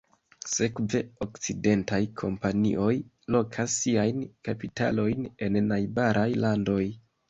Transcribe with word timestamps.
Sekve, 0.53 1.01
okcidentaj 1.25 1.99
kompanioj 2.23 2.97
lokas 3.37 3.79
siajn 3.85 4.27
kapitalojn 4.51 5.33
en 5.49 5.65
najbaraj 5.73 6.31
landoj. 6.45 6.85